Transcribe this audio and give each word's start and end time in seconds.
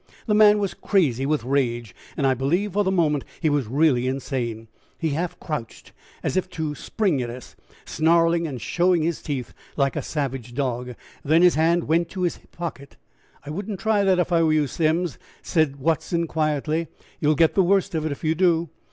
The 0.25 0.33
man 0.33 0.57
was 0.57 0.73
crazy 0.73 1.27
with 1.27 1.43
rage, 1.43 1.93
and 2.17 2.25
I 2.25 2.33
believe 2.33 2.73
for 2.73 2.83
the 2.83 2.89
moment 2.91 3.23
he 3.39 3.51
was 3.51 3.67
really 3.67 4.07
insane. 4.07 4.67
He 4.97 5.09
half 5.11 5.39
crouched 5.39 5.91
as 6.23 6.35
if 6.35 6.49
to 6.57 6.73
spring 6.73 7.21
at 7.21 7.29
us, 7.29 7.55
snarling 7.85 8.47
and 8.47 8.59
showing 8.59 9.03
his 9.03 9.21
teeth 9.21 9.53
like 9.77 9.95
a 9.95 10.01
savage 10.01 10.55
dog, 10.55 10.95
then 11.23 11.43
his 11.43 11.53
hand 11.53 11.83
went 11.83 12.09
to 12.09 12.23
his 12.23 12.37
hip 12.37 12.51
pocket. 12.51 12.97
"I 13.45 13.51
wouldn't 13.51 13.79
try 13.79 14.03
that 14.03 14.17
if 14.17 14.31
I 14.31 14.41
were 14.41 14.53
you, 14.53 14.65
Simms," 14.65 15.19
said 15.43 15.75
Watson 15.75 16.25
quietly. 16.25 16.87
"You 17.19 17.27
will 17.27 17.35
get 17.35 17.53
the 17.53 17.61
worst 17.61 17.93
of 17.93 18.03
it 18.03 18.11
if 18.11 18.23
you 18.23 18.33
do." 18.33 18.69